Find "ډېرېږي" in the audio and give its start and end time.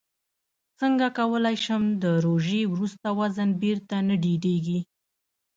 4.25-4.79